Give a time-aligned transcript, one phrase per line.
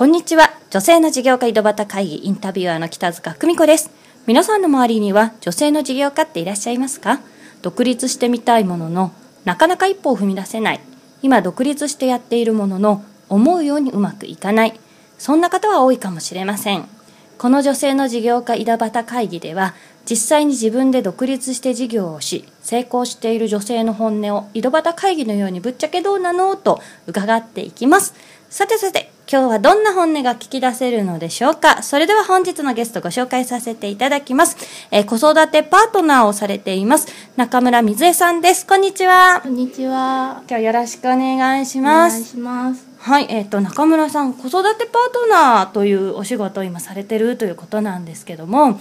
[0.00, 0.50] こんにちは。
[0.70, 3.90] 女性の事業家井戸端会議インタビュアーの北塚久美子です。
[4.26, 7.20] 皆さんの周りには女性の事業家っていらっしゃいますか？
[7.60, 9.12] 独立してみたいものの、
[9.44, 10.80] なかなか一歩を踏み出せない。
[11.20, 14.80] 今独立してやっているものの、思うようにうまくいかない。
[15.18, 16.88] そんな方は多いかもしれません。
[17.36, 19.74] この女性の事業家井戸端会議では、
[20.08, 26.56] 実際に自分で独立して事業をし、成功している女性の本音を井戸端会議のようにぶっちゃけどうなの？
[26.56, 28.14] と伺っていきます。
[28.48, 31.84] さてさて、今日はどんな本音が聞き出せるのでしょうか？
[31.84, 34.56] それでは本日のゲストご紹介させていただきます。
[34.90, 38.66] えー子育てパートナーをされています、中村水江さんです。
[38.66, 39.48] こんにちはこ。
[39.48, 40.42] んにちは。
[40.48, 42.14] 今日よろしくお願いしおます。
[42.14, 42.84] 願いします。
[42.98, 48.80] はい、えっ、と、中村さん、子育てパートナーというお仕事を今されてるということなんですけども、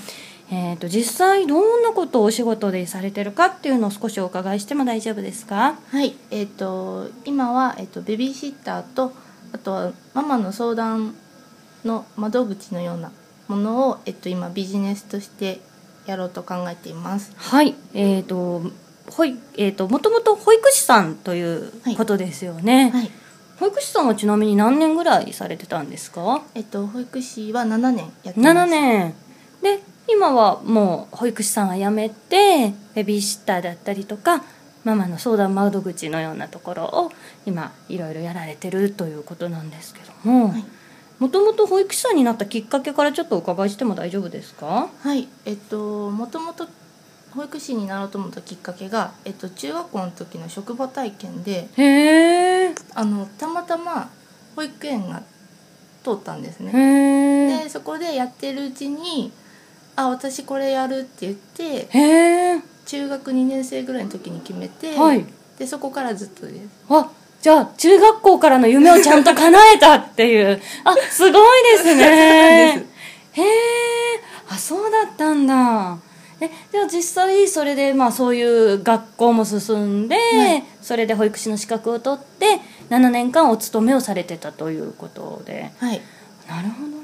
[0.50, 5.78] えっ、と、実際どんなことをお仕事でされてるかっていうのを少しお伺いしても大丈夫ですか？
[5.92, 9.14] はい、えっ、と今はえっ、とベビーシッターと
[9.54, 11.16] あとはママの相談
[11.86, 13.12] の窓口のような
[13.48, 15.62] ものをえっ、と今ビジネスとして
[16.06, 17.34] やろうと考えています。
[17.36, 18.62] はい、えっ、と、
[19.10, 22.92] ほい、えっ、と、もともと保育士さんということですよね。
[22.92, 23.12] はい、
[23.60, 26.42] 保育士さんはちなみに何年ぐらいされてたんですか？
[26.56, 28.60] えっ、と保育士は7年やってます。
[28.60, 29.14] 7年
[29.62, 34.44] で今はもう保育士さんは辞めてベビーシッターだったりとか
[34.84, 37.12] ママの相談窓口のようなところを
[37.46, 40.66] 今いろいろやられてるということなんですけどもはい。
[41.20, 44.90] もともと保育士さんになったきっかけからちょっとお伺いしても大丈夫ですか？
[45.02, 46.66] はい、えっ、ともともと
[47.32, 54.10] 保育士になろうと思ったきっかけが、えっと中学校の時の職場体験で、へえあのたまたま
[54.56, 55.22] 保育園が
[56.06, 57.64] 通ったんですね。
[57.64, 59.34] でそこでやってるうちに
[59.98, 61.90] 「あ私これやる」って言って
[62.90, 65.24] 中学2年生ぐらいの時に決めて、はい。
[65.60, 66.60] でそこからずっとです。
[66.90, 70.60] あじゃあ中学校からの夢をちゃんと叶えたっていう。
[70.84, 72.88] あすごいですね。
[73.34, 73.46] へえ
[74.50, 76.00] あそうだったんだ。
[76.42, 80.64] えでは実際それでまあそういう学校も進んで、はい。
[80.82, 85.72] それで保育士の資格を取って7年間お勤めをされてたということで。
[85.78, 86.02] はい。
[86.48, 86.88] なるほど。
[86.88, 86.99] ね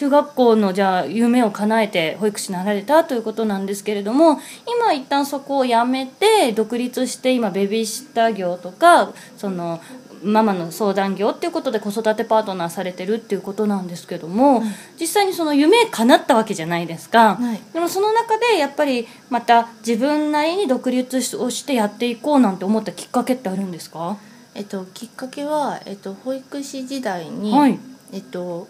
[0.00, 4.40] 中学校のじゃあ夢を叶えて保育士になられたということなんですけれども
[4.78, 9.78] 今一旦そこを辞めて独立して今ベビーシッター業とかその
[10.24, 14.62] ママの相談業っていうことで子育てパートナーされてるっていうことなんですけども、
[14.98, 17.60] 実際にその夢叶ったわけじゃないですか、はい。
[17.72, 24.18] でもその中でやっぱりまた自分なりに独立をしてやっていこうなんて思ったきっかけってあるんですか、
[24.54, 27.78] えっときっかけは、えっと、保育士時代に、はい。
[28.12, 28.68] えっと、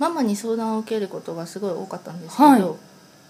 [0.00, 2.62] ママに相談を受けることがすごい多かったんですけど、はい。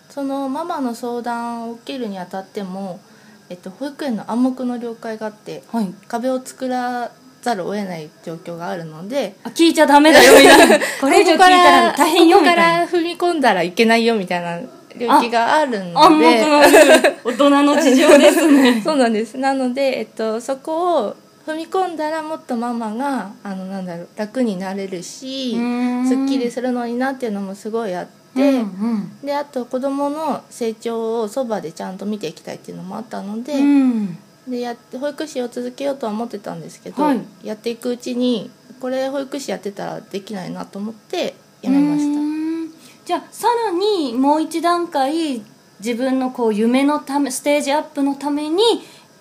[0.08, 3.00] そのママの相談を受けるにあたっても、
[3.48, 7.10] えっと、保育園の暗黙の了解があってはい、壁を作ら
[7.42, 10.78] ざるを得ない状況があるのであ聞いちゃダメだよみたいな。
[11.00, 14.60] これ以上聞いたら大変よここから踏み込んだらいけないよみたいな
[14.97, 16.44] 領域があるので。
[17.25, 18.80] 大人の事情ですね。
[18.82, 19.36] そうなんです。
[19.38, 21.16] なので、えっと、そこを
[21.47, 34.19] 踏み込んだらもっとママがあのなんだろう楽になれるしすっきりするのになっていうのもすごいあって、うんうんであと子どもの成長をそばでちゃんと見ていきたいっていうのもあったので,、うん。
[34.49, 37.21] でやって保育士を続けようとは思ってたんですけど、はい。
[37.43, 42.21] やっていくうちにこれ保育士やってたらできないなと思ってやめました。
[42.21, 42.71] うん。
[43.05, 45.43] じゃあさらにもう一段階
[45.81, 48.62] 自分のこう夢のためステージアップのために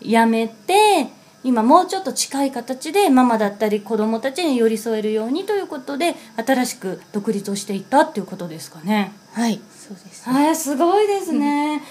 [0.02, 1.08] やめて
[1.44, 9.14] 今もうちょっと近い形でママだったり子供たちに寄り添えるようにということで新しく独立をしていったっていうことですかね。
[9.34, 11.82] はいそうです、えー、すごいですね。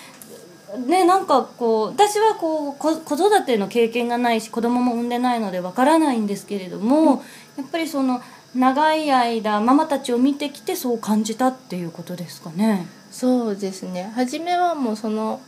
[0.86, 7.22] ね、なんかこう私はこうこ子育ての経験がないし子供も産んでないのでわからないんですけれども、
[7.56, 8.20] やっぱりその
[8.54, 12.86] 長い間ママたちを見てきてそう感じたっていうことですかね。
[13.10, 15.40] そうですね初めはもうその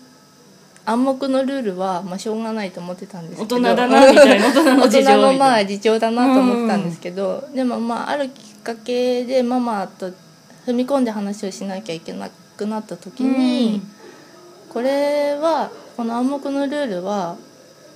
[0.86, 3.56] 暗黙のルールはまあしょうがないと思ってたんですけど。
[3.56, 4.46] 大人だなみたいな
[4.80, 10.10] 大人のまあ事情だなと思ってたんですけど、でもまああるきっかけでママと
[10.66, 13.82] 踏み込んで話をしなきゃいけなくなった時に、
[14.68, 17.36] これはこの暗黙のルールは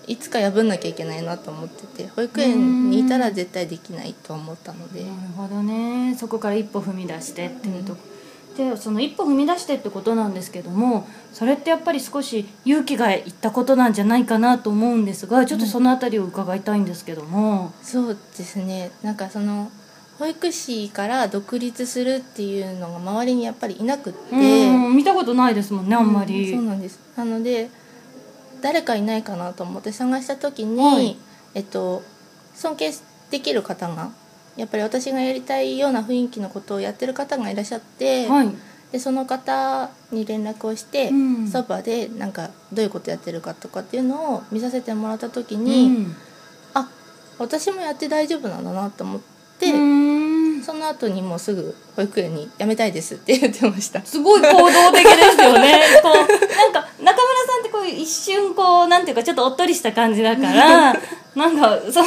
[0.07, 6.15] いつか破んなきゃいけないなと思ってて保育園にいたら絶対できないと思ったので、なるほどね。
[6.19, 7.97] そこから一歩踏み出してっていうと、
[8.57, 18.91] でその一歩踏み出してってことなんですけどもそれってやっぱり少し勇気がいったことなんじゃないかなと思うんですがちょっとそのあたりを伺いたいんですけども、そうですね。
[19.03, 19.71] なんかその
[20.19, 27.01] 保育士から独立するっていうのが周りにやっぱりいなくって、うん見たことないですもんねあんまり、うんそうなんです。
[27.17, 27.69] なので
[28.63, 31.17] 誰かいないかなと思って探した時に、はい。
[31.55, 32.03] えっと
[32.55, 32.93] 尊敬
[33.31, 34.13] できる方が
[34.57, 38.51] やっぱり私がやりたいような雰囲気のことをやってる方がいらっしゃって、はい。
[38.93, 41.49] でその方に連絡をして、うん。
[41.49, 46.17] そばでなんかどういうことやってるかとかっていうのを見させてもらった時に、うん。
[46.75, 46.89] あ
[47.39, 49.21] 私もやって大丈夫なんだなと思っ
[49.59, 49.67] て、
[50.63, 54.01] その後にもうすぐ保育園に辞めたいですって言ってました。
[54.03, 55.81] すごい行動的ですよね。
[56.03, 56.55] こう。
[56.57, 57.14] なんか中
[57.95, 60.93] 一瞬こうなんていうかちょっとおっとりした感じだから
[61.35, 62.07] なんかその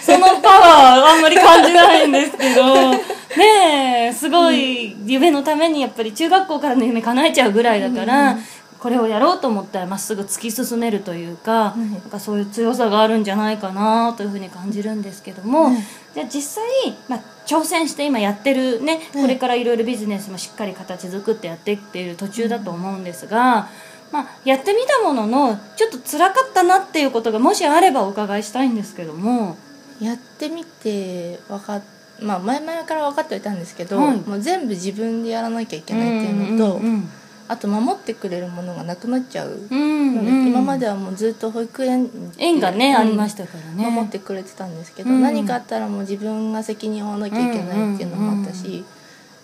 [0.00, 2.90] そのパワーはあんまり感じないんですけど
[3.36, 8.38] ねえすごい夢のためにやっぱり中学校からの夢叶えちゃうぐらいだから、
[8.84, 15.76] これをやろうと思ったらまっすぐ突き進めるというか,、いなんかそういう強さがあるんじゃないかなというふうに感じるんですけども、はい
[16.14, 16.64] じゃあ実際、
[17.08, 23.68] まあ、挑戦して今やってるね、はいこれからいろいろビジネスもしっかり形作ってやっていっている途中だと思うんですが、
[24.12, 29.56] まあ、やってみたもののちょっと辛かったなっていうことがもしあればお伺いしたいんですけども。
[30.00, 31.82] やってみて分かっ
[32.20, 34.16] まあ前々から分かってはいたんですけど、はい。
[34.16, 37.08] もう全部自分でやらなきゃいけないっていうのと、うんうん
[37.46, 40.46] あと守ってくれるものがなくなっちゃううんうんので、うん。
[40.46, 42.08] 今まではもうずっと保育園
[42.38, 42.96] 縁がね、うん。
[42.96, 43.90] ありましたからね。
[43.90, 45.20] 守ってくれてたんですけど、うん。
[45.20, 48.84] 何かあったらもう自分が責任を負わなきゃいけないっていうのもあったし、うんうん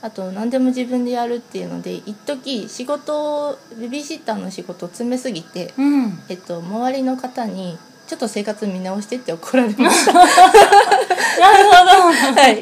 [0.03, 6.19] あと何でも自分でやるっていうので一時仕事をベビーシッターの仕事を詰めすぎて、うん。
[6.29, 10.13] えっと、周りの方にちょっと生活見直してって怒られました。
[10.13, 10.39] なるほは
[12.49, 12.57] い。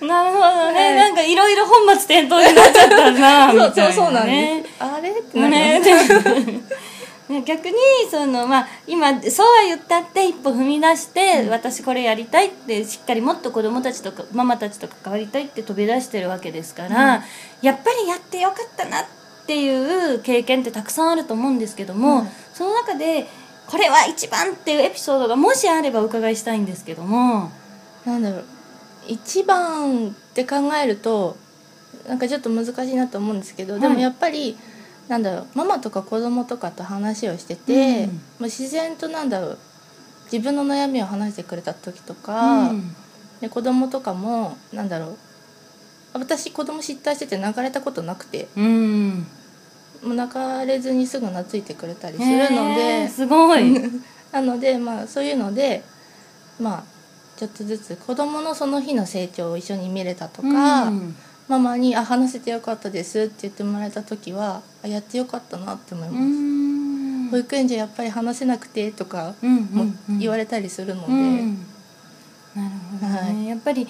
[0.00, 0.94] どなるほどね、はい。
[0.96, 4.68] なんかいろいろ本末転倒になっちゃったなみそうたいな、ね、そうそうなんです。
[4.78, 5.10] あれ？
[5.10, 5.90] ってなりねます。
[6.40, 6.60] ね
[7.44, 7.74] 逆に
[8.10, 17.22] その、まあ、今そうは言ったって一歩踏み出して、私これやりたいってしっかりもっと子供たちとかママたちと関わりたいって飛び出してるわけですから、
[17.60, 19.04] やっぱりやってよかったなっ
[19.46, 23.26] ていう経験ってたくさんあると思うんですけども、はいその中で
[23.68, 27.52] これは一番っていうエピソードがもしあればお伺いしたいんですけども。
[28.06, 28.44] なんだろう。
[29.06, 31.36] 一番って考えると
[32.08, 33.82] なんかちょっと難しいなと思うんですけど、はい。
[33.82, 34.56] でもやっぱり
[35.08, 38.10] なんだろうママとか子供とかと話をしてて、うん。
[38.10, 39.58] もう自然となんだろう
[40.30, 42.94] 自分の悩みを話してくれた時とか、うん。
[43.40, 45.16] で子供とかもなんだろう
[46.12, 49.26] 私子供失態してて泣かれたことなくてうん。
[50.02, 53.08] もう泣かれずにすぐ懐いてくれたりするので。
[53.08, 53.74] すごい。
[54.30, 55.82] なのでまあそういうので
[56.60, 56.84] まあ
[57.38, 61.16] ちょっとずつ子供のその日の成長を一緒に見れたとか、うん
[61.48, 67.28] ママに「あ話せてよかったです」って言ってもらえた時はあやってよかったなって思います、うん。
[67.30, 70.18] 保育園じゃやっぱり話せなくてとかうんもうんうん。
[70.18, 71.66] 言われたりするので、うん。
[72.54, 73.88] なるほどね、はやっぱり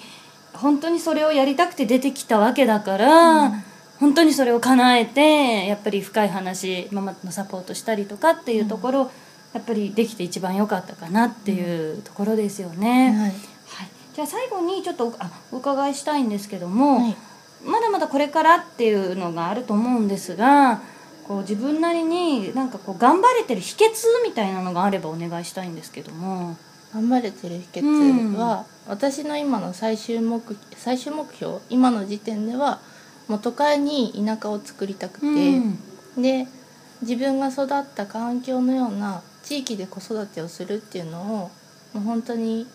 [0.53, 3.63] 本当にそれをやりたくて出てきたわけだから、うん。
[3.99, 9.11] 本当にそれを叶えてやっぱり深い話ママのサポートしたりとかっていうところ、
[9.53, 13.09] やっぱりできて一番良かったかなっていうところですよね。
[13.09, 13.19] はい。
[13.19, 13.33] はい、
[14.13, 17.17] じゃあ最後にちょっとあお伺いしたいんですけども、はい
[18.09, 20.81] これからっていうのがあると思うんですが
[21.27, 23.89] こう自分なりになんかこう頑張れてる秘訣
[24.23, 26.57] みたいなのがあればお願いしたいんですけども。
[26.93, 30.41] 頑張れてる秘訣は、私の今の最終目
[30.75, 32.79] 最終目標今の時点では
[33.27, 36.21] もう都会に田舎を作りたくて、うん。
[36.21, 36.47] で
[37.01, 41.51] 自分が育った環境のような地域で子育てをするっていうのをも
[41.95, 42.67] う本当に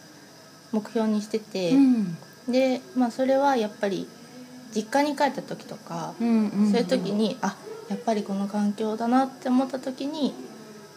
[0.73, 2.17] 目標にしてて、うん。
[2.49, 4.07] で、まあ、それはやっぱり
[4.75, 7.57] 実家に帰った時とか、うんうんそういう時にあ
[7.89, 10.35] やっぱりこの環境だなって思った時に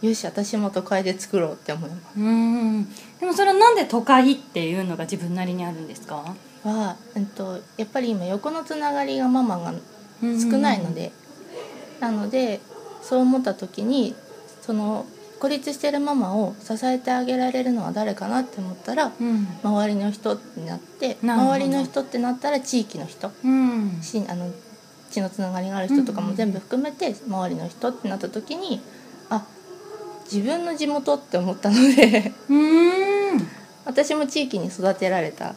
[0.02, 2.88] よし私も都会で作ろうって思いまうん
[3.20, 6.24] でもそれはなんで都会っていうのが自分なりにあるんですか？
[6.64, 9.74] すは、えっと、やっぱり今横のつながりがママが
[10.22, 11.12] 少ないので、
[12.00, 12.60] なので
[13.02, 14.16] そう思った時に
[14.62, 15.06] その
[15.40, 19.48] 孤立してるママを支えてあげられるのは誰かなって思ったらうん。
[19.64, 24.00] 周りの人になって周りの人ってなったら地域の人うん。
[24.02, 24.52] しあの
[25.10, 28.82] 血のつながりがある人とかも全部含めて周りの人ってなった時に
[29.30, 29.46] あ
[30.26, 33.48] 自分の地元って思ったのでうん。
[33.86, 35.56] 私も地域に育てられた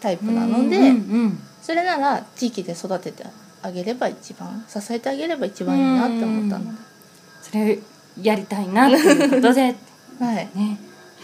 [0.00, 3.26] タイプなので、うんうんそれなら地域で育てて
[3.60, 6.80] あげれば一番支えてあげれば一番いいなって思ったので、
[7.42, 7.78] それ
[8.20, 9.76] やりたいなということで。
[10.18, 10.78] はい、ね。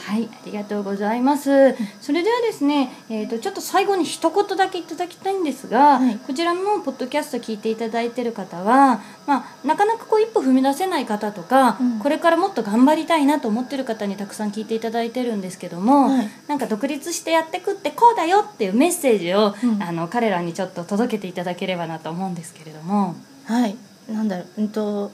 [0.04, 0.28] はい。
[0.32, 1.74] ありがとうございます。
[2.00, 6.16] それではですね、えー、とちょっと最後に一言だけいただきたいんですが、はい。
[6.16, 11.98] こちらのポッドキャスト聞いていただいてる方は、まあ、なかなかこう一歩踏み出せない方とか、うん。
[12.00, 16.28] これからもっと頑張りたいなと思ってる方にたくさん聞いていただいてるんですけども、はい。
[16.48, 19.82] なんか独立してやってくってこうだよっていうメッセージを、うん。
[19.82, 23.14] あの彼らにちょっと届けていただければなと思うんですけれども。
[23.44, 23.76] はい、
[24.08, 24.62] なんだろう。
[24.62, 25.12] うんと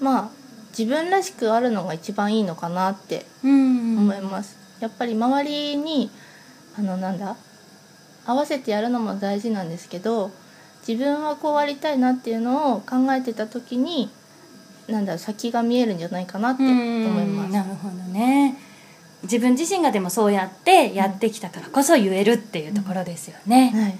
[0.00, 0.39] まあ
[0.76, 3.98] 自分らしくあるのが一番いいのかなってうん。
[3.98, 6.10] 思います、やっぱり周りに
[6.78, 7.36] あのなんだ
[8.24, 10.30] 合わせてやるのも大事なんですけど
[10.86, 14.10] 自分はこうありたいなっていうのを考えてた時に
[14.88, 16.72] なんだろう先が見えるんじゃないかなって思
[17.20, 17.52] います。
[17.52, 18.56] なるほどね。
[19.22, 23.94] 自分自身がでもそうやってやってきたからこそ言えるっていうところですよね、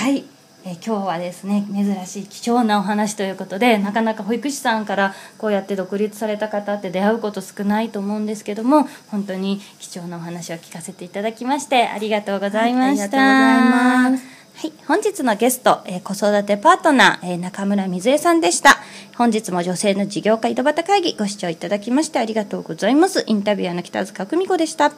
[0.00, 0.24] はい、はい、
[0.64, 14.12] えー今日はですね珍しい貴重なお話ということでなかなか保育士さんからこうやって独立された方って出会うこと少ないと思うんですけども本当に貴重なお話を聞かせていただきましてありがとうございました、はい
[14.60, 18.76] はい、本日のゲスト、えー子育てパートナー、えー中村水江さんでした。
[19.16, 23.24] 本日も女性の事業家井戸端会議ご視聴いただきましてありがとうございます。
[23.26, 24.92] インタビュアーの北塚久美子でした。